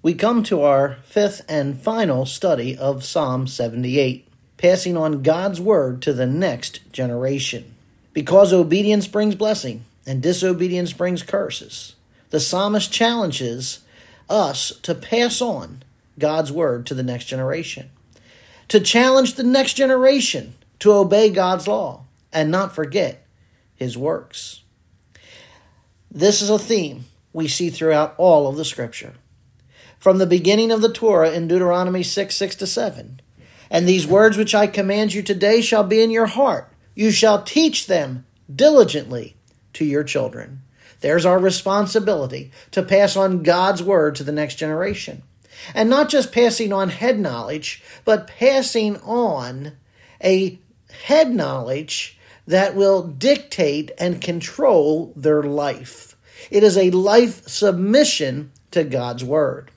[0.00, 6.00] we come to our fifth and final study of Psalm 78, passing on God's word
[6.02, 7.74] to the next generation.
[8.12, 11.96] Because obedience brings blessing and disobedience brings curses,
[12.30, 13.80] the psalmist challenges
[14.28, 15.82] us to pass on
[16.18, 17.90] God's word to the next generation,
[18.68, 23.26] to challenge the next generation to obey God's law and not forget
[23.74, 24.62] his works.
[26.10, 29.14] This is a theme we see throughout all of the scripture.
[29.98, 33.20] From the beginning of the Torah in Deuteronomy 6 6 to 7.
[33.70, 36.72] And these words which I command you today shall be in your heart.
[36.94, 39.36] You shall teach them diligently
[39.74, 40.62] to your children.
[41.00, 45.22] There's our responsibility to pass on God's word to the next generation.
[45.74, 49.72] And not just passing on head knowledge, but passing on
[50.22, 50.58] a
[51.04, 56.16] head knowledge that will dictate and control their life.
[56.50, 59.70] It is a life submission to God's word.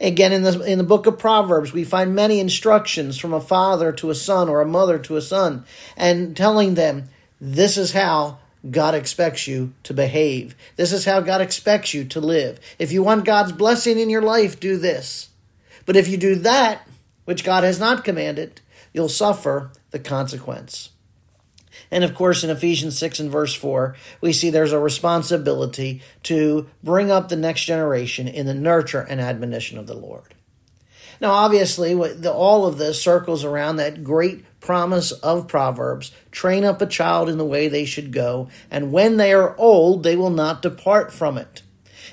[0.00, 3.92] Again, in the, in the book of Proverbs, we find many instructions from a father
[3.92, 5.64] to a son or a mother to a son,
[5.96, 8.38] and telling them, this is how
[8.70, 10.54] God expects you to behave.
[10.76, 12.60] This is how God expects you to live.
[12.78, 15.28] If you want God's blessing in your life, do this.
[15.86, 16.86] But if you do that,
[17.24, 18.60] which God has not commanded,
[18.92, 20.90] you'll suffer the consequence.
[21.90, 26.68] And of course, in Ephesians 6 and verse 4, we see there's a responsibility to
[26.84, 30.34] bring up the next generation in the nurture and admonition of the Lord.
[31.20, 31.94] Now, obviously,
[32.26, 37.36] all of this circles around that great promise of Proverbs train up a child in
[37.36, 41.36] the way they should go, and when they are old, they will not depart from
[41.36, 41.62] it.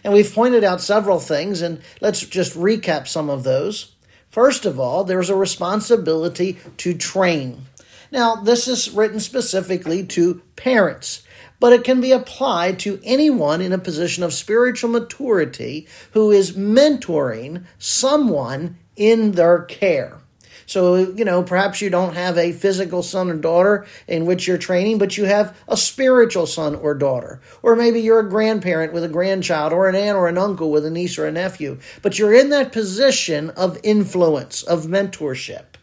[0.03, 3.93] And we've pointed out several things, and let's just recap some of those.
[4.29, 7.65] First of all, there's a responsibility to train.
[8.11, 11.23] Now, this is written specifically to parents,
[11.59, 16.53] but it can be applied to anyone in a position of spiritual maturity who is
[16.53, 20.19] mentoring someone in their care.
[20.67, 24.57] So, you know, perhaps you don't have a physical son or daughter in which you're
[24.57, 27.39] training, but you have a spiritual son or daughter.
[27.63, 30.85] Or maybe you're a grandparent with a grandchild, or an aunt or an uncle with
[30.85, 31.79] a niece or a nephew.
[32.01, 35.76] But you're in that position of influence, of mentorship.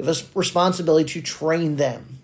[0.00, 2.18] A responsibility to train them.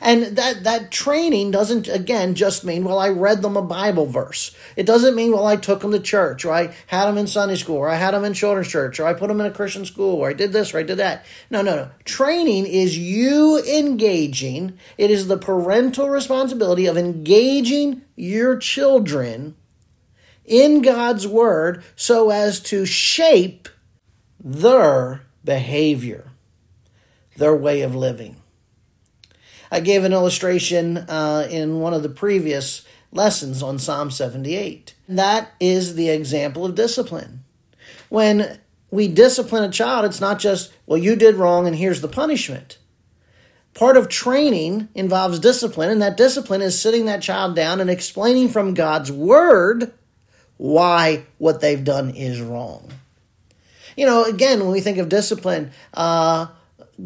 [0.00, 4.54] And that, that training doesn't, again, just mean, well, I read them a Bible verse.
[4.76, 7.56] It doesn't mean, well, I took them to church, or I had them in Sunday
[7.56, 9.84] school, or I had them in children's church, or I put them in a Christian
[9.84, 11.26] school, or I did this, or I did that.
[11.50, 11.90] No, no, no.
[12.04, 19.56] Training is you engaging, it is the parental responsibility of engaging your children
[20.44, 23.68] in God's Word so as to shape
[24.42, 26.29] their behavior,
[27.40, 28.36] their way of living.
[29.72, 34.94] I gave an illustration uh, in one of the previous lessons on Psalm 78.
[35.08, 37.40] That is the example of discipline.
[38.10, 42.08] When we discipline a child, it's not just, well, you did wrong and here's the
[42.08, 42.78] punishment.
[43.72, 48.48] Part of training involves discipline, and that discipline is sitting that child down and explaining
[48.48, 49.92] from God's word
[50.58, 52.90] why what they've done is wrong.
[53.96, 56.48] You know, again, when we think of discipline, uh,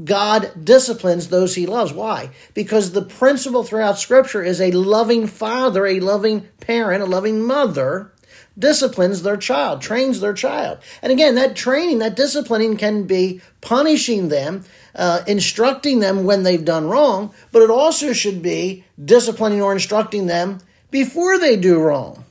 [0.03, 1.93] God disciplines those he loves.
[1.93, 2.31] Why?
[2.53, 8.13] Because the principle throughout Scripture is a loving father, a loving parent, a loving mother
[8.59, 10.79] disciplines their child, trains their child.
[11.03, 16.65] And again, that training, that disciplining can be punishing them, uh, instructing them when they've
[16.65, 20.59] done wrong, but it also should be disciplining or instructing them
[20.91, 22.25] before they do wrong.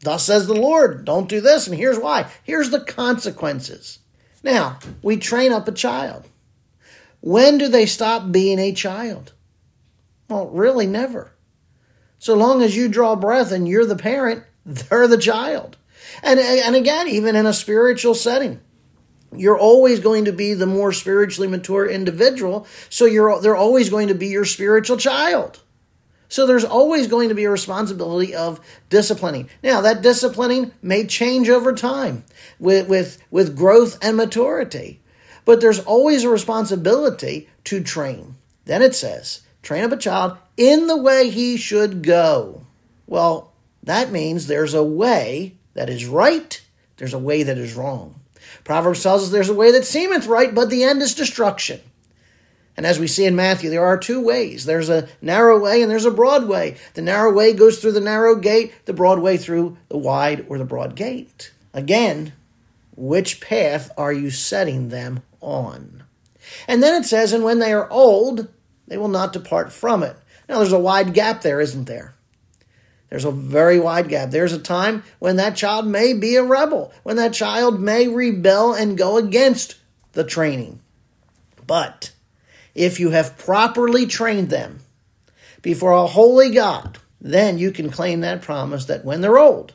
[0.00, 2.30] Thus says the Lord, don't do this, and here's why.
[2.44, 3.98] Here's the consequences.
[4.42, 6.24] Now, we train up a child.
[7.26, 9.32] When do they stop being a child?
[10.28, 11.32] Well, really, never.
[12.20, 15.76] So long as you draw breath and you're the parent, they're the child.
[16.22, 18.60] And, and again, even in a spiritual setting,
[19.34, 22.68] you're always going to be the more spiritually mature individual.
[22.90, 25.58] So you're, they're always going to be your spiritual child.
[26.28, 29.50] So there's always going to be a responsibility of disciplining.
[29.64, 32.22] Now that disciplining may change over time
[32.60, 35.00] with, with, with growth and maturity.
[35.46, 38.34] But there's always a responsibility to train.
[38.66, 42.62] Then it says, train up a child in the way he should go.
[43.06, 43.52] Well,
[43.84, 46.60] that means there's a way that is right,
[46.98, 48.16] there's a way that is wrong.
[48.64, 51.80] Proverbs tells us there's a way that seemeth right, but the end is destruction.
[52.76, 54.64] And as we see in Matthew, there are two ways.
[54.64, 56.76] There's a narrow way and there's a broad way.
[56.94, 60.58] The narrow way goes through the narrow gate, the broad way through the wide or
[60.58, 61.52] the broad gate.
[61.72, 62.32] Again,
[62.96, 66.04] which path are you setting them on.
[66.68, 68.48] And then it says, and when they are old,
[68.86, 70.16] they will not depart from it.
[70.48, 72.14] Now, there's a wide gap there, isn't there?
[73.10, 74.30] There's a very wide gap.
[74.30, 78.74] There's a time when that child may be a rebel, when that child may rebel
[78.74, 79.76] and go against
[80.12, 80.80] the training.
[81.66, 82.12] But
[82.74, 84.80] if you have properly trained them
[85.62, 89.72] before a holy God, then you can claim that promise that when they're old,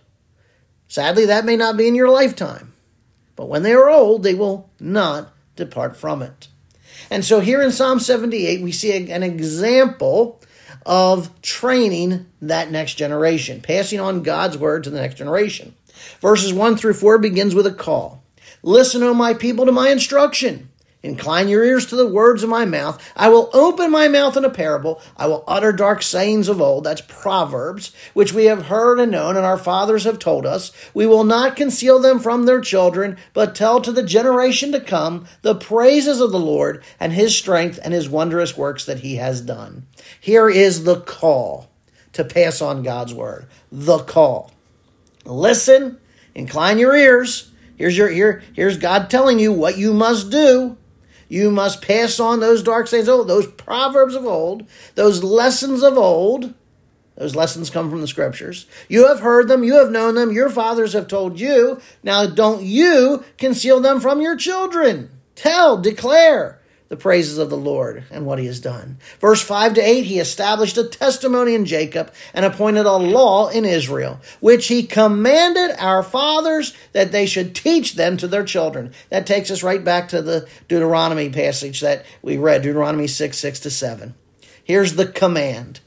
[0.88, 2.74] sadly, that may not be in your lifetime,
[3.36, 6.48] but when they are old, they will not depart from it.
[7.10, 10.42] And so here in Psalm 78, we see an example
[10.86, 15.76] of training that next generation, passing on God's word to the next generation.
[16.20, 18.24] Verses 1 through 4 begins with a call.
[18.64, 20.70] Listen, O my people, to my instruction.
[21.04, 23.02] Incline your ears to the words of my mouth.
[23.16, 25.02] I will open my mouth in a parable.
[25.18, 26.84] I will utter dark sayings of old.
[26.84, 30.72] That's Proverbs, which we have heard and known, and our fathers have told us.
[30.94, 35.26] We will not conceal them from their children, but tell to the generation to come
[35.42, 39.42] the praises of the Lord and his strength and his wondrous works that he has
[39.42, 39.88] done.
[40.20, 41.72] Here is the call
[42.14, 43.48] to pass on God's word.
[43.72, 44.52] The call.
[45.26, 46.00] Listen,
[46.36, 47.52] incline your ears.
[47.76, 50.78] Here's your here, here's God telling you what you must do.
[51.32, 55.82] You must pass on those dark sayings of old, those proverbs of old, those lessons
[55.82, 56.54] of old.
[57.16, 58.66] Those lessons come from the scriptures.
[58.90, 61.80] You have heard them, you have known them, your fathers have told you.
[62.04, 65.10] Now don't you conceal them from your children.
[65.36, 66.61] Tell, declare
[66.92, 68.98] the praises of the Lord and what he has done.
[69.22, 73.64] Verse 5 to 8, he established a testimony in Jacob and appointed a law in
[73.64, 78.92] Israel, which he commanded our fathers that they should teach them to their children.
[79.10, 83.62] That takes us right back to the Deuteronomy passage that we read, Deuteronomy 6 6
[83.62, 84.14] to 7.
[84.62, 85.80] Here's the command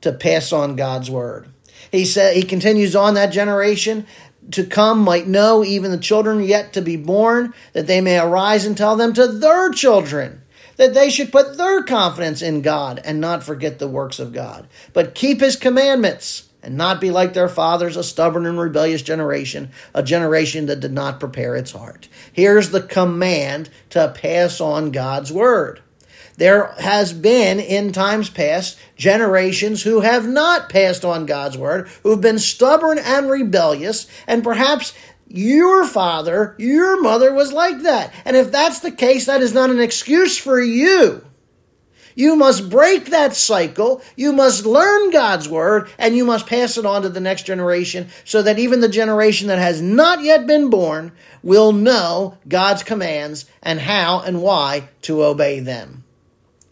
[0.00, 1.48] to pass on God's word.
[1.92, 4.06] He said he continues on that generation
[4.52, 8.64] to come might know, even the children yet to be born, that they may arise
[8.66, 10.42] and tell them to their children,
[10.76, 14.66] that they should put their confidence in God and not forget the works of God,
[14.92, 19.70] but keep his commandments and not be like their fathers, a stubborn and rebellious generation,
[19.94, 22.08] a generation that did not prepare its heart.
[22.32, 25.80] Here's the command to pass on God's word.
[26.40, 32.22] There has been in times past generations who have not passed on God's word, who've
[32.22, 34.94] been stubborn and rebellious, and perhaps
[35.28, 38.14] your father, your mother was like that.
[38.24, 41.22] And if that's the case, that is not an excuse for you.
[42.14, 44.00] You must break that cycle.
[44.16, 48.08] You must learn God's word and you must pass it on to the next generation
[48.24, 53.44] so that even the generation that has not yet been born will know God's commands
[53.62, 56.04] and how and why to obey them.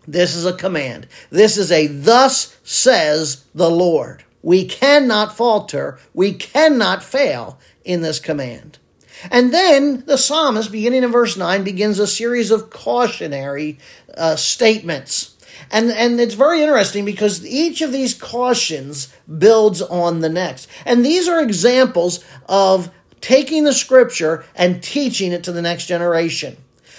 [0.09, 1.07] This is a command.
[1.29, 4.25] This is a thus says the Lord.
[4.41, 5.99] We cannot falter.
[6.15, 8.79] We cannot fail in this command.
[9.31, 13.79] And then the psalmist, beginning in verse 9, begins a series of cautionary
[14.17, 15.37] uh, statements.
[15.71, 20.69] And, and it's very interesting because each of these cautions builds on the next.
[20.87, 22.91] And these are examples of
[23.21, 26.57] taking the scripture and teaching it to the next generation.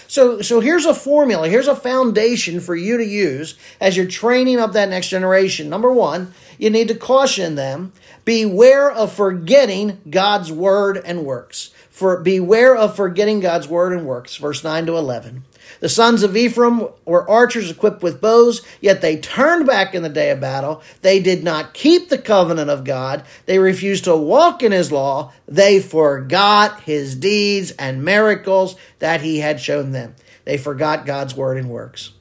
[0.10, 1.48] So, so here's a formula.
[1.50, 5.70] Here's a foundation for you to use as you're training up that next generation.
[5.70, 7.94] Number one, you need to caution them.
[8.26, 11.70] Beware of forgetting God's word and works.
[11.92, 14.36] For beware of forgetting God's word and works.
[14.36, 15.44] Verse 9 to 11.
[15.80, 20.10] The sons of Ephraim were archers equipped with bows, yet they turned back in the
[20.10, 20.82] day of battle.
[21.02, 23.24] They did not keep the covenant of God.
[23.46, 25.32] They refused to walk in his law.
[25.48, 30.16] They forgot his deeds and miracles that he had shown them.
[30.46, 32.12] They forgot God's word and works.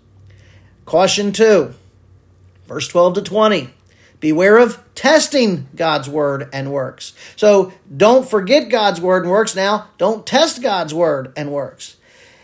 [0.85, 1.75] Caution 2,
[2.67, 3.71] verse 12 to 20.
[4.21, 7.13] Beware of testing God's word and works.
[7.37, 9.89] So don't forget God's word and works now.
[9.97, 11.97] Don't test God's word and works.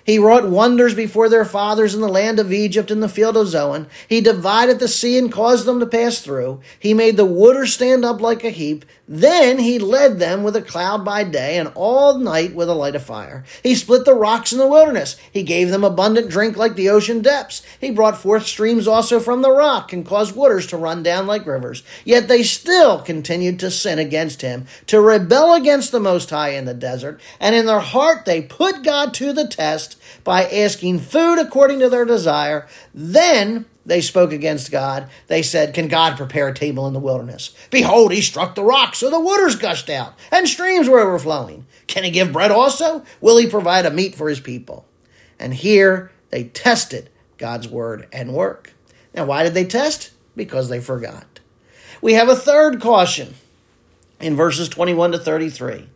[0.04, 3.48] He wrought wonders before their fathers in the land of Egypt in the field of
[3.48, 3.86] Zoan.
[4.06, 6.60] He divided the sea and caused them to pass through.
[6.78, 8.84] He made the waters stand up like a heap.
[9.06, 12.96] Then he led them with a cloud by day and all night with a light
[12.96, 13.44] of fire.
[13.62, 15.16] He split the rocks in the wilderness.
[15.30, 17.62] He gave them abundant drink like the ocean depths.
[17.78, 21.46] He brought forth streams also from the rock and caused waters to run down like
[21.46, 21.82] rivers.
[22.04, 26.64] Yet they still continued to sin against him, to rebel against the Most High in
[26.64, 27.20] the desert.
[27.38, 31.90] And in their heart they put God to the test by asking food according to
[31.90, 32.66] their desire.
[32.94, 35.08] Then they spoke against God.
[35.26, 37.54] They said, Can God prepare a table in the wilderness?
[37.70, 41.66] Behold, he struck the rock, so the waters gushed out, and streams were overflowing.
[41.86, 43.04] Can he give bread also?
[43.20, 44.86] Will he provide a meat for his people?
[45.38, 48.72] And here they tested God's word and work.
[49.14, 50.12] Now, why did they test?
[50.34, 51.40] Because they forgot.
[52.00, 53.34] We have a third caution
[54.20, 55.88] in verses 21 to 33.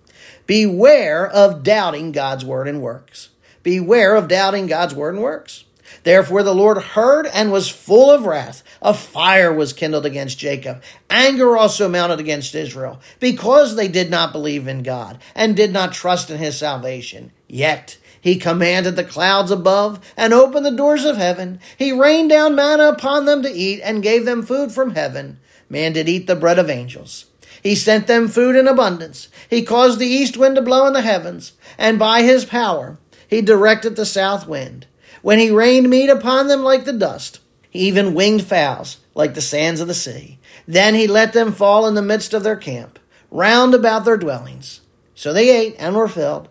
[0.47, 3.31] Beware of doubting God's word and works.
[3.63, 5.65] Beware of doubting God's word and works.
[6.09, 8.63] Therefore the Lord heard and was full of wrath.
[8.81, 10.83] A fire was kindled against Jacob.
[11.11, 15.93] Anger also mounted against Israel, because they did not believe in God and did not
[15.93, 17.31] trust in his salvation.
[17.47, 21.61] Yet he commanded the clouds above and opened the doors of heaven.
[21.77, 25.39] He rained down manna upon them to eat and gave them food from heaven.
[25.69, 27.27] Man did eat the bread of angels.
[27.63, 29.29] He sent them food in abundance.
[29.51, 32.97] He caused the east wind to blow in the heavens, and by his power
[33.29, 34.87] he directed the south wind
[35.23, 37.41] when he rained meat upon them like the dust,
[37.73, 40.39] even winged fowls like the sands of the sea.
[40.67, 42.99] Then he let them fall in the midst of their camp,
[43.31, 44.81] round about their dwellings.
[45.15, 46.49] So they ate and were filled,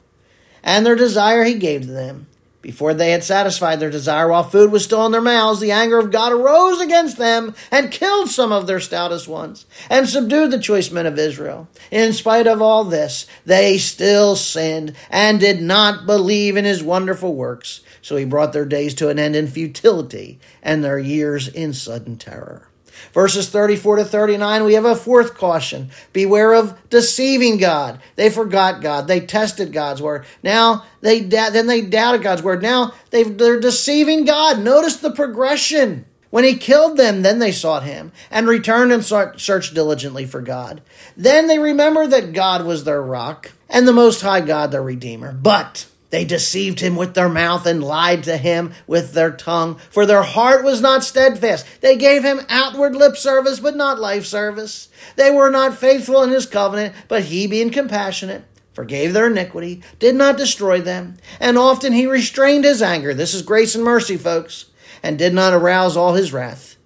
[0.64, 2.28] and their desire he gave to them.
[2.62, 6.00] Before they had satisfied their desire while food was still in their mouths, the anger
[6.00, 10.60] of God arose against them and killed some of their stoutest ones and subdued the
[10.60, 11.70] choice men of Israel.
[11.92, 17.34] In spite of all this, they still sinned and did not believe in his wonderful
[17.34, 17.80] works.
[18.08, 22.16] So he brought their days to an end in futility and their years in sudden
[22.16, 22.70] terror.
[23.12, 25.90] Verses 34 to 39, we have a fourth caution.
[26.14, 28.00] Beware of deceiving God.
[28.16, 29.10] They forgot God.
[29.10, 30.26] They tested God's word.
[30.42, 32.62] Now they then they doubted God's word.
[32.62, 34.62] Now they they're deceiving God.
[34.62, 36.06] Notice the progression.
[36.30, 40.82] When he killed them, then they sought him and returned and searched diligently for God.
[41.18, 45.34] Then they remembered that God was their rock and the Most High God their Redeemer.
[45.34, 50.06] But they deceived him with their mouth and lied to him with their tongue, for
[50.06, 51.66] their heart was not steadfast.
[51.82, 54.88] They gave him outward lip service, but not life service.
[55.18, 60.16] They were not faithful in his covenant, but he, being compassionate, forgave their iniquity, did
[60.16, 63.14] not destroy them, and often he restrained his anger.
[63.14, 64.66] This is grace and mercy, folks,
[65.04, 66.78] and did not arouse all his wrath.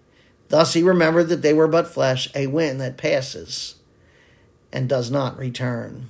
[0.49, 3.75] Thus he remembered that they were but flesh, a wind that passes
[4.73, 6.07] and does not return.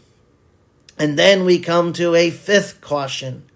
[1.01, 3.49] And then we come to a fifth caution.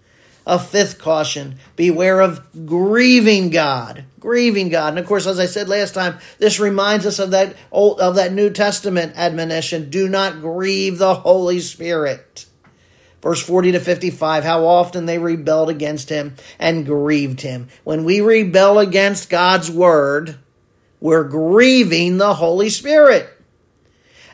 [0.48, 4.04] A fifth caution beware of grieving God.
[4.18, 4.88] Grieving God.
[4.88, 8.16] And of course, as I said last time, this reminds us of that old, of
[8.16, 12.46] that New Testament admonition do not grieve the Holy Spirit.
[13.22, 17.68] Verse 40 to 55, how often they rebelled against him and grieved him.
[17.84, 20.36] When we rebel against God's word,
[20.98, 23.35] we're grieving the Holy Spirit.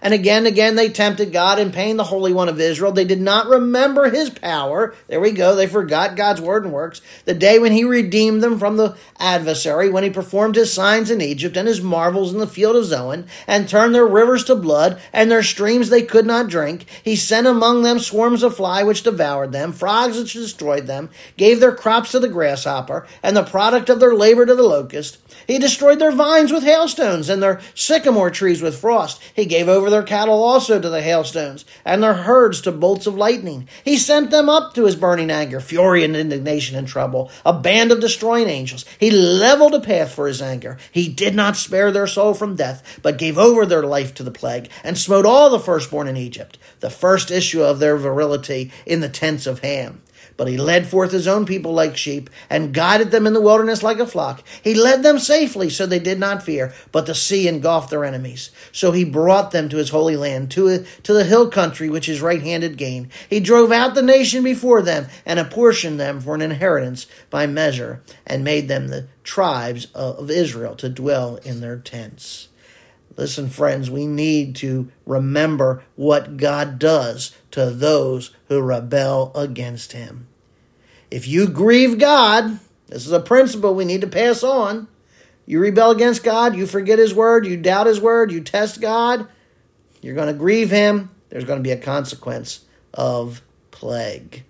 [0.02, 2.90] And again again they tempted God and pained the Holy One of Israel.
[2.90, 4.94] They did not remember his power.
[5.06, 5.54] There we go.
[5.54, 7.00] They forgot God's word and works.
[7.25, 11.21] The day when he redeemed them from the adversary, when he performed his signs in
[11.21, 15.00] Egypt and his marvels in the field of Zoan, and turned their rivers to blood,
[15.12, 16.87] and their streams they could not drink.
[17.04, 21.61] He sent among them swarms of fly which devoured them, frogs which destroyed them, gave
[21.61, 25.18] their crops to the grasshopper, and the product of their labor to the locust.
[25.47, 29.23] He destroyed their vines with hailstones, and their sycamore trees with frost.
[29.35, 33.15] He gave over their cattle also to the hailstones, and their herds to bolts of
[33.15, 33.69] lightning.
[33.85, 37.93] He sent them up to his burning anger, fury and indignation and trouble, a band
[37.93, 38.85] of destroying angels.
[38.99, 40.79] He leveled a path for his anger.
[40.91, 44.31] He did not spare their soul from death, but gave over their life to the
[44.31, 49.01] plague, and smote all the firstborn in Egypt, the first issue of their virility in
[49.01, 50.03] the tents of Ham.
[50.37, 53.83] But he led forth his own people like sheep and guided them in the wilderness
[53.83, 54.43] like a flock.
[54.62, 58.51] He led them safely so they did not fear, but the sea engulfed their enemies.
[58.73, 62.21] So he brought them to his holy land, to, to the hill country which is
[62.21, 63.11] right handed gain.
[63.29, 68.03] He drove out the nation before them and apportioned them for an inheritance by measure
[68.27, 72.49] and made them the tribes of Israel to dwell in their tents.
[73.16, 80.28] Listen, friends, we need to remember what God does to those who rebel against Him.
[81.11, 84.88] If you grieve God, this is a principle we need to pass on.
[85.45, 89.28] You rebel against God, you forget His word, you doubt His word, you test God,
[90.00, 91.11] you're going to grieve Him.
[91.28, 92.64] There's going to be a consequence
[92.95, 94.45] of plague.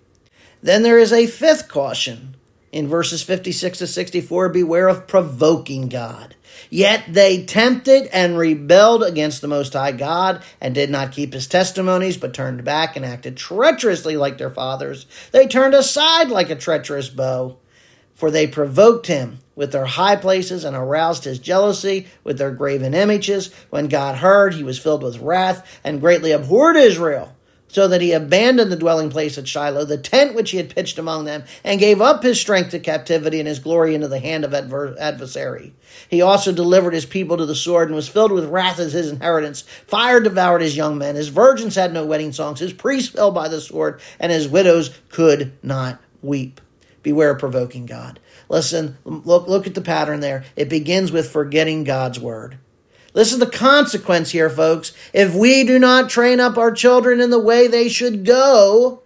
[0.62, 2.36] Then there is a fifth caution
[2.70, 6.36] in verses 56 to 64 beware of provoking God.
[6.74, 11.46] Yet they tempted and rebelled against the Most High God and did not keep his
[11.46, 15.04] testimonies, but turned back and acted treacherously like their fathers.
[15.32, 17.58] They turned aside like a treacherous bow,
[18.14, 22.94] for they provoked him with their high places and aroused his jealousy with their graven
[22.94, 23.52] images.
[23.68, 27.36] When God heard, he was filled with wrath and greatly abhorred Israel
[27.72, 30.98] so that he abandoned the dwelling place at Shiloh, the tent which he had pitched
[30.98, 34.44] among them, and gave up his strength to captivity and his glory into the hand
[34.44, 35.72] of adver- adversary.
[36.06, 39.10] He also delivered his people to the sword and was filled with wrath as his
[39.10, 39.62] inheritance.
[39.86, 41.14] Fire devoured his young men.
[41.14, 42.60] His virgins had no wedding songs.
[42.60, 46.60] His priests fell by the sword, and his widows could not weep.
[47.02, 48.20] Beware of provoking God.
[48.50, 50.44] Listen, look, look at the pattern there.
[50.56, 52.58] It begins with forgetting God's word.
[53.12, 54.92] This is the consequence here, folks.
[55.12, 59.02] If we do not train up our children in the way they should go,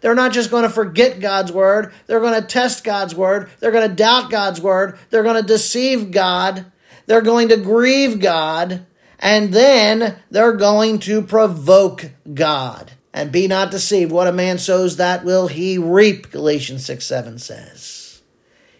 [0.00, 3.72] They're not just going to forget God's word, they're going to test God's word, they're
[3.72, 6.66] going to doubt God's word, they're going to deceive God,
[7.06, 8.86] they're going to grieve God,
[9.18, 12.92] and then they're going to provoke God.
[13.14, 17.38] And be not deceived, what a man sows, that will he reap, Galatians 6 7
[17.38, 18.22] says.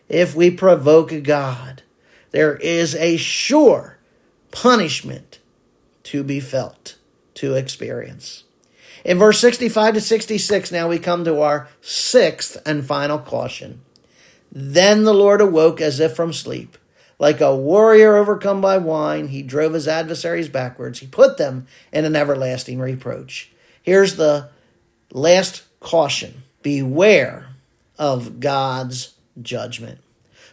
[0.08, 1.82] If we provoke God,
[2.32, 3.93] there is a sure
[4.54, 5.40] punishment
[6.04, 6.96] to be felt,
[7.34, 8.44] to experience.
[9.04, 13.82] In verse 65 to 66, now we come to our sixth and final caution.
[14.52, 16.78] Then the Lord awoke as if from sleep.
[17.18, 21.00] Like a warrior overcome by wine, he drove his adversaries backwards.
[21.00, 23.52] He put them in an everlasting reproach.
[23.82, 24.50] Here's the
[25.12, 27.48] last caution beware
[27.98, 29.98] of God's judgment.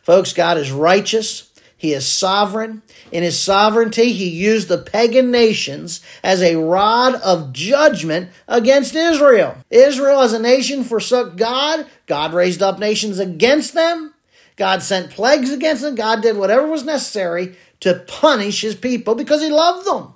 [0.01, 1.50] Folks, God is righteous.
[1.81, 2.83] He is sovereign.
[3.11, 9.57] In his sovereignty, he used the pagan nations as a rod of judgment against Israel.
[9.71, 11.87] Israel as a nation forsook God.
[12.05, 14.13] God raised up nations against them.
[14.57, 15.95] God sent plagues against them.
[15.95, 20.13] God did whatever was necessary to punish his people because he loved them.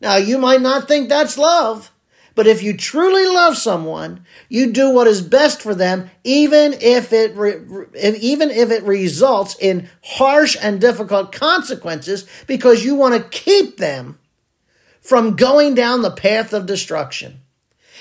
[0.00, 1.92] Now, you might not think that's love,
[2.34, 7.12] but if you truly love someone, you do what is best for them, even if
[7.12, 7.60] it re-
[8.20, 14.18] even if it results in harsh and difficult consequences, because you want to keep them
[15.00, 17.40] from going down the path of destruction.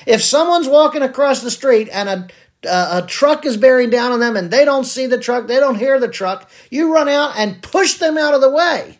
[0.07, 2.27] If someone's walking across the street and a
[2.65, 5.75] a truck is bearing down on them and they don't see the truck, they don't
[5.75, 8.99] hear the truck, you run out and push them out of the way.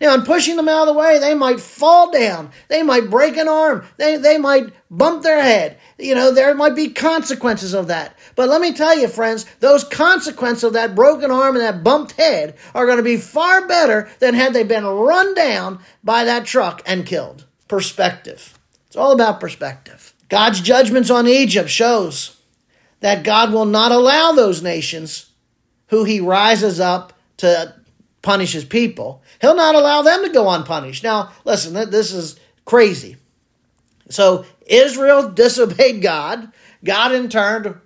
[0.00, 2.50] Now, in pushing them out of the way, they might fall down.
[2.68, 3.84] They might break an arm.
[3.96, 5.78] They, they might bump their head.
[5.98, 8.16] You know, there might be consequences of that.
[8.36, 12.12] But let me tell you, friends, those consequences of that broken arm and that bumped
[12.12, 16.44] head are going to be far better than had they been run down by that
[16.44, 17.44] truck and killed.
[17.68, 18.58] Perspective.
[18.86, 20.14] It's all about perspective.
[20.28, 22.36] God's judgments on Egypt shows
[23.00, 25.30] that God will not allow those nations
[25.88, 27.74] who he rises up to
[28.24, 31.04] punish his people, he'll not allow them to go unpunished.
[31.04, 33.16] Now, listen, this is crazy.
[34.08, 36.50] So Israel disobeyed God.
[36.82, 37.80] God, in turn,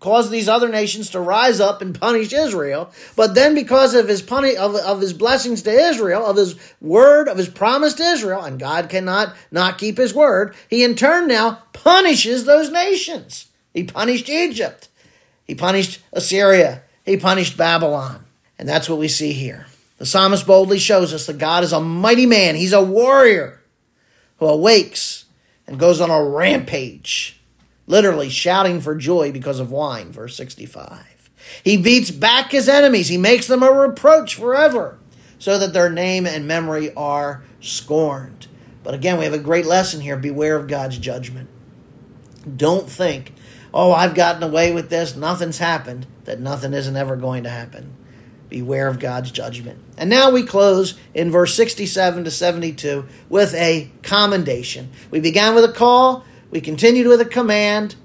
[0.00, 2.90] caused these other nations to rise up and punish Israel.
[3.14, 7.28] But then, because of his puni- of, of his blessings to Israel, of his word,
[7.28, 11.28] of his promise to Israel, and God cannot not keep his word, he in turn
[11.28, 13.46] now punishes those nations.
[13.72, 14.88] He punished Egypt.
[15.44, 16.82] He punished Assyria.
[17.04, 18.24] He punished Babylon.
[18.58, 19.66] And that's what we see here.
[19.98, 22.54] The psalmist boldly shows us that God is a mighty man.
[22.54, 23.62] He's a warrior
[24.38, 25.24] who awakes
[25.66, 27.40] and goes on a rampage,
[27.86, 31.30] literally shouting for joy because of wine, verse 65.
[31.64, 33.08] He beats back his enemies.
[33.08, 34.98] He makes them a reproach forever
[35.38, 38.48] so that their name and memory are scorned.
[38.82, 40.16] But again, we have a great lesson here.
[40.16, 41.48] Beware of God's judgment.
[42.56, 43.32] Don't think,
[43.74, 47.96] oh, I've gotten away with this, nothing's happened, that nothing isn't ever going to happen.
[48.48, 49.80] Beware of God's judgment.
[49.96, 54.90] And now we close in verse 67 to 72 with a commendation.
[55.10, 57.96] We began with a call, we continued with a command,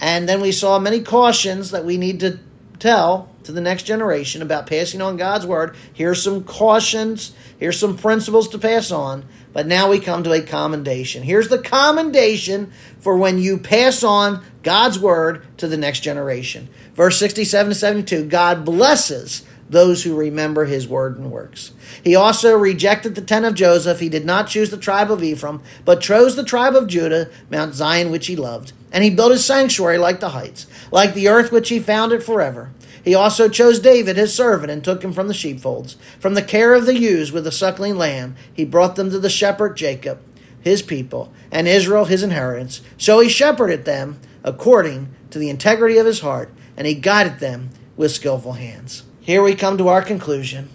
[0.00, 2.38] and then we saw many cautions that we need to
[2.78, 5.76] tell to the next generation about passing on God's word.
[5.92, 9.24] Here's some cautions, here's some principles to pass on.
[9.52, 11.22] But now we come to a commendation.
[11.22, 16.68] Here's the commendation for when you pass on God's word to the next generation.
[16.94, 21.72] Verse 67 to 72 God blesses those who remember his word and works.
[22.04, 24.00] He also rejected the tent of Joseph.
[24.00, 27.74] He did not choose the tribe of Ephraim, but chose the tribe of Judah, Mount
[27.74, 28.72] Zion, which he loved.
[28.92, 32.70] And he built his sanctuary like the heights, like the earth which he founded forever.
[33.02, 35.96] He also chose David, his servant, and took him from the sheepfolds.
[36.18, 39.30] From the care of the ewes with the suckling lamb, he brought them to the
[39.30, 40.20] shepherd Jacob,
[40.60, 42.80] his people, and Israel, his inheritance.
[42.98, 47.70] So he shepherded them according to the integrity of his heart, and he guided them
[47.96, 50.70] with skillful hands here we come to our conclusion.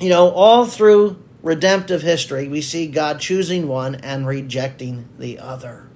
[0.00, 5.86] You know, all through redemptive history, we see God choosing one and rejecting the other.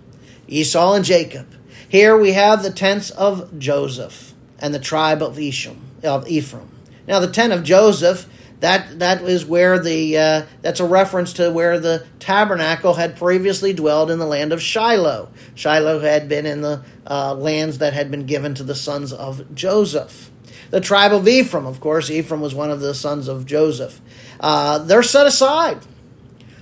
[0.47, 1.47] Esau and Jacob.
[1.89, 6.71] Here we have the tents of Joseph and the tribe of Ephraim.
[7.09, 8.29] Now, the tent of Joseph
[8.61, 13.73] that that is where the uh, that's a reference to where the tabernacle had previously
[13.73, 15.31] dwelled in the land of Shiloh.
[15.55, 19.55] Shiloh had been in the uh, lands that had been given to the sons of
[19.55, 20.31] Joseph.
[20.71, 24.01] The tribe of Ephraim, of course, Ephraim was one of the sons of Joseph.
[24.41, 25.79] Uh, they're set aside.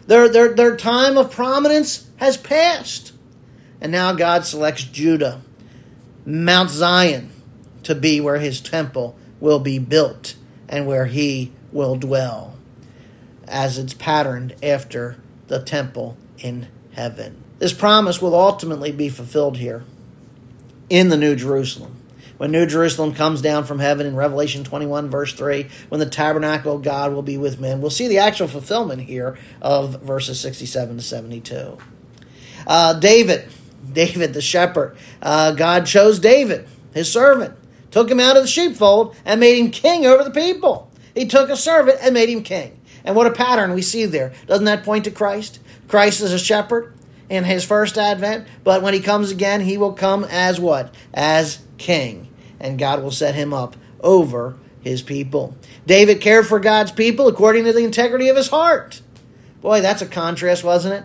[0.06, 3.12] Their, their, their time of prominence has passed.
[3.80, 5.40] And now God selects Judah,
[6.26, 7.30] Mount Zion,
[7.84, 10.36] to be where his temple will be built
[10.68, 12.56] and where he will dwell,
[13.48, 15.16] as it's patterned after
[15.48, 17.42] the temple in heaven.
[17.58, 19.84] This promise will ultimately be fulfilled here.
[20.90, 21.96] in the New Jerusalem.
[22.36, 26.76] When New Jerusalem comes down from heaven in Revelation 21, verse 3, when the tabernacle
[26.76, 30.96] of God will be with men, we'll see the actual fulfillment here of verses 67
[30.96, 31.78] to 72.
[32.66, 33.48] Uh, David,
[33.92, 37.54] David the shepherd, uh, God chose David, his servant,
[37.92, 40.90] took him out of the sheepfold, and made him king over the people.
[41.14, 42.80] He took a servant and made him king.
[43.04, 44.32] And what a pattern we see there.
[44.46, 45.60] Doesn't that point to Christ?
[45.86, 46.94] Christ is a shepherd
[47.28, 50.94] in his first advent, but when he comes again, he will come as what?
[51.12, 52.28] As king.
[52.58, 55.56] And God will set him up over his people.
[55.86, 59.02] David cared for God's people according to the integrity of his heart.
[59.60, 61.04] Boy, that's a contrast, wasn't it?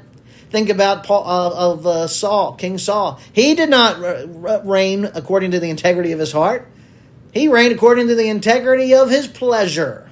[0.49, 3.19] Think about Paul, uh, of uh, Saul, King Saul.
[3.31, 6.67] He did not reign according to the integrity of his heart.
[7.31, 10.09] He reigned according to the integrity of his pleasure.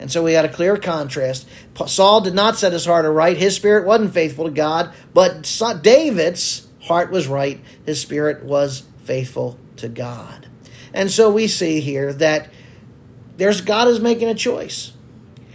[0.00, 1.46] And so we got a clear contrast.
[1.86, 3.36] Saul did not set his heart aright.
[3.36, 5.42] His spirit wasn't faithful to God, but
[5.82, 7.60] David's heart was right.
[7.86, 10.46] His spirit was faithful to God.
[10.94, 12.48] And so we see here that
[13.36, 14.92] there's God is making a choice.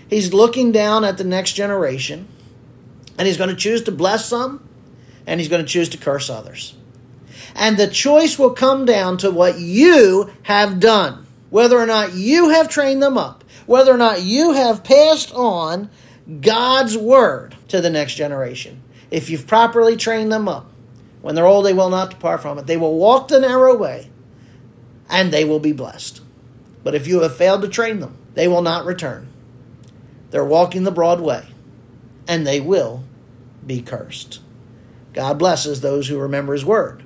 [0.09, 2.27] He's looking down at the next generation,
[3.17, 4.67] and he's going to choose to bless some,
[5.25, 6.75] and he's going to choose to curse others.
[7.55, 12.49] And the choice will come down to what you have done, whether or not you
[12.49, 15.89] have trained them up whether or not you have passed on
[16.41, 18.81] God's word to the next generation.
[19.11, 20.69] If you've properly trained them up,
[21.25, 22.67] when they're old, they will not depart from it.
[22.67, 24.11] They will walk the narrow way
[25.09, 26.21] and they will be blessed.
[26.83, 29.27] But if you have failed to train them, they will not return.
[30.29, 31.47] They're walking the broad way
[32.27, 33.05] and they will
[33.65, 34.39] be cursed.
[35.13, 37.03] God blesses those who remember his word.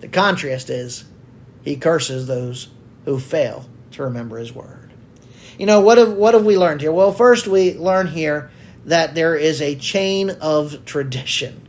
[0.00, 1.04] The contrast is
[1.62, 2.70] he curses those
[3.04, 4.92] who fail to remember his word.
[5.60, 6.90] You know, what have, what have we learned here?
[6.90, 8.50] Well, first we learn here
[8.84, 11.63] that there is a chain of tradition.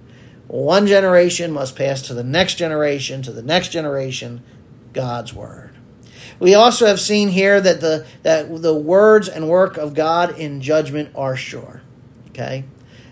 [0.47, 4.43] One generation must pass to the next generation, to the next generation,
[4.93, 5.75] God's word.
[6.39, 10.61] We also have seen here that the that the words and work of God in
[10.61, 11.81] judgment are sure.
[12.29, 12.65] Okay?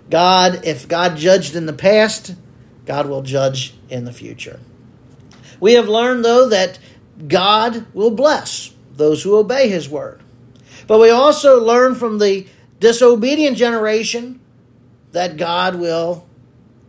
[0.10, 2.36] God, if God judged in the past,
[2.86, 4.60] God will judge in the future.
[5.60, 6.80] We have learned though that
[7.28, 10.22] God will bless those who obey his word.
[10.88, 12.46] But we also learn from the
[12.80, 14.42] disobedient generation
[15.14, 16.28] that God will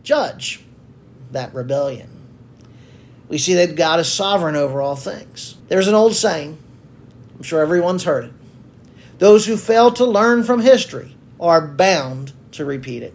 [0.05, 0.63] judge
[1.31, 2.09] that rebellion.
[3.27, 5.57] We see that God is sovereign over all things.
[5.67, 6.57] There's an old saying,
[7.35, 8.33] I'm sure everyone's heard it.
[9.17, 13.13] Those who fail to learn from history are bound to repeat it.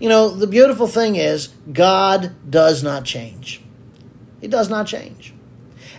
[0.00, 3.62] You know, the beautiful thing is, God does not change.
[4.40, 5.34] He does not change.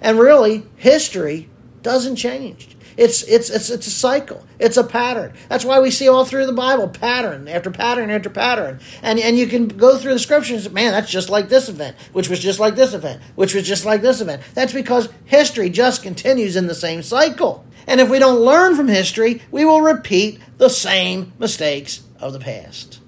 [0.02, 1.50] And really, history
[1.82, 2.76] doesn't change.
[2.98, 4.46] It's it's it's it's a cycle.
[4.60, 5.34] It's a pattern.
[5.50, 8.80] That's why we see all through the Bible pattern after pattern after pattern.
[9.02, 10.70] And and you can go through the scriptures.
[10.70, 13.86] Man, that's just like this event, which was just like this event, which was just
[13.86, 14.42] like this event.
[14.54, 17.66] That's because history just continues in the same cycle.
[17.88, 22.40] And if we don't learn from history, we will repeat the same mistakes of the
[22.40, 23.00] past.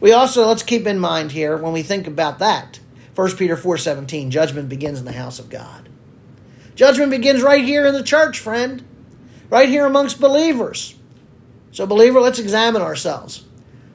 [0.00, 2.80] We also let's keep in mind here when we think about that.
[3.14, 5.88] 1 Peter 4:17 judgment begins in the house of God.
[6.74, 8.84] Judgment begins right here in the church, friend
[9.50, 10.94] right here amongst believers.
[11.72, 13.44] So, believer, let's examine ourselves.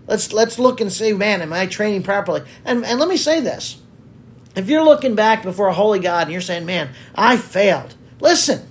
[0.07, 2.43] Let's let's look and see, man, am I training properly?
[2.63, 3.81] And and let me say this.
[4.55, 8.67] If you're looking back before a holy God and you're saying, man, I failed, listen,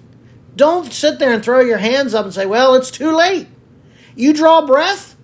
[0.56, 3.48] don't sit there and throw your hands up and say, well, it's too late.
[4.16, 5.16] You draw breath,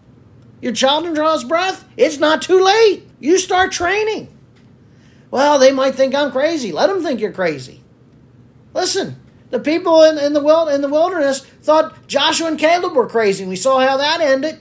[0.61, 3.05] your child draws breath, it's not too late.
[3.21, 4.37] You start training.
[5.31, 6.73] Well, they might think I'm crazy.
[6.73, 7.83] Let them think you're crazy.
[8.75, 9.20] Listen,
[9.51, 13.45] the people in, in, the wild, in the wilderness thought Joshua and Caleb were crazy.
[13.45, 14.59] We saw how that ended.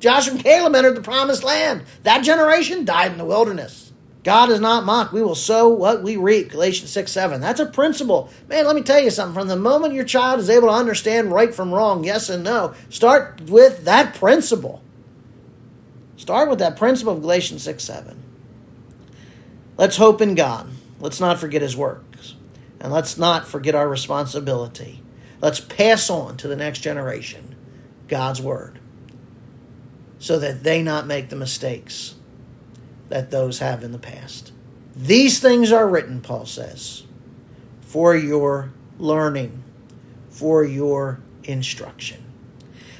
[0.00, 1.84] Joshua and Caleb entered the promised land.
[2.02, 3.92] That generation died in the wilderness.
[4.24, 5.12] God is not mocked.
[5.12, 6.50] We will sow what we reap.
[6.50, 7.40] Galatians 6 7.
[7.40, 8.30] That's a principle.
[8.48, 9.34] Man, let me tell you something.
[9.34, 12.74] From the moment your child is able to understand right from wrong, yes and no,
[12.88, 14.82] start with that principle.
[16.16, 18.22] Start with that principle of Galatians 6 7.
[19.76, 20.70] Let's hope in God.
[21.00, 22.04] Let's not forget his work.
[22.82, 25.00] And let's not forget our responsibility.
[25.40, 27.54] Let's pass on to the next generation
[28.08, 28.80] God's Word
[30.18, 32.16] so that they not make the mistakes
[33.08, 34.52] that those have in the past.
[34.96, 37.04] These things are written, Paul says,
[37.82, 39.62] for your learning,
[40.28, 42.24] for your instruction.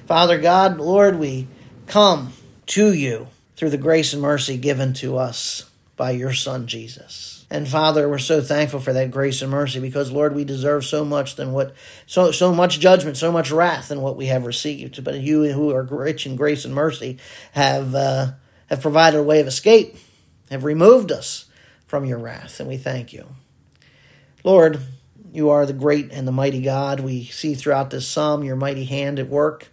[0.06, 1.48] Father God, Lord, we
[1.88, 2.34] come
[2.66, 7.41] to you through the grace and mercy given to us by your Son, Jesus.
[7.52, 11.04] And Father, we're so thankful for that grace and mercy because Lord, we deserve so
[11.04, 11.74] much than what
[12.06, 15.04] so so much judgment, so much wrath than what we have received.
[15.04, 17.18] But you who are rich in grace and mercy
[17.52, 18.32] have uh,
[18.70, 19.98] have provided a way of escape,
[20.50, 21.44] have removed us
[21.86, 23.34] from your wrath, and we thank you.
[24.44, 24.80] Lord,
[25.30, 27.00] you are the great and the mighty God.
[27.00, 29.68] We see throughout this psalm your mighty hand at work.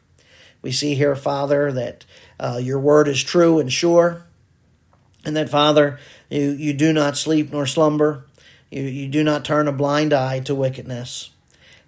[0.62, 2.04] We see here, Father, that
[2.42, 4.26] uh, your word is true and sure,
[5.24, 5.98] and that, Father,
[6.30, 8.26] you, you do not sleep nor slumber.
[8.72, 11.32] You, you do not turn a blind eye to wickedness.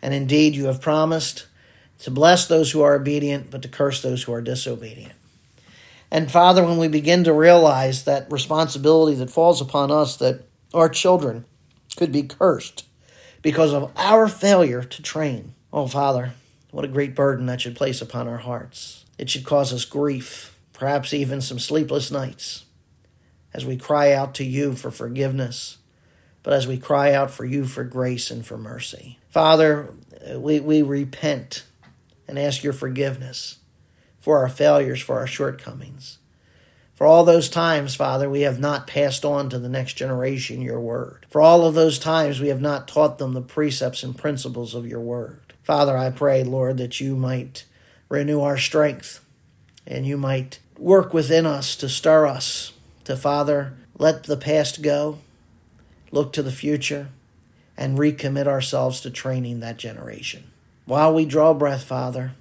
[0.02, 1.48] And indeed, you have promised
[2.00, 5.14] to bless those who are obedient, but to curse those who are disobedient.
[6.10, 10.42] And Father, when we begin to realize that responsibility that falls upon us, that
[10.74, 11.46] our children
[11.96, 12.86] could be cursed
[13.42, 15.54] because of our failure to train.
[15.72, 16.34] Oh, Father,
[16.72, 19.06] what a great burden that should place upon our hearts.
[19.18, 22.66] It should cause us grief, perhaps even some sleepless nights,
[23.54, 25.78] as we cry out to you for forgiveness,
[26.44, 29.20] but as we cry out for you for grace and for mercy.
[29.30, 29.94] Father,
[30.36, 31.64] we, we repent
[32.28, 33.58] and ask your forgiveness
[34.20, 36.18] for our failures, for our shortcomings.
[36.94, 40.80] For all those times, Father, we have not passed on to the next generation your
[40.80, 41.26] word.
[41.32, 44.86] For all of those times, we have not taught them the precepts and principles of
[44.86, 45.54] your word.
[45.64, 47.66] Father, I pray, Lord, that you might
[48.08, 49.26] renew our strength
[49.88, 52.74] and you might work within us to stir us
[53.06, 55.20] to, Father, let the past go,
[56.12, 57.10] look to the future,
[57.78, 60.52] and recommit ourselves to training that generation.
[60.86, 62.34] While we draw breath, Father,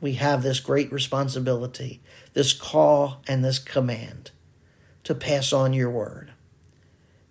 [0.00, 2.00] we have this great responsibility,
[2.32, 4.30] this call, and this command
[5.04, 6.32] to pass on your word.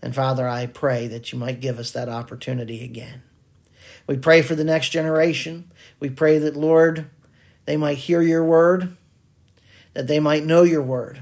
[0.02, 3.24] And Father, I pray that you might give us that opportunity again.
[4.08, 5.72] We pray for the next generation.
[6.00, 7.10] We pray that, Lord,
[7.66, 8.96] they might hear your word,
[9.94, 11.22] that they might know your word,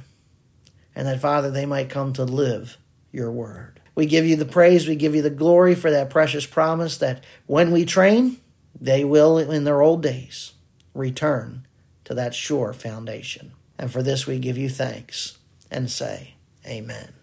[0.95, 2.77] and that, Father, they might come to live
[3.11, 3.79] your word.
[3.95, 7.23] We give you the praise, we give you the glory for that precious promise that
[7.45, 8.37] when we train,
[8.79, 10.53] they will, in their old days,
[10.93, 11.67] return
[12.05, 13.53] to that sure foundation.
[13.77, 15.37] And for this we give you thanks
[15.69, 17.13] and say, Amen.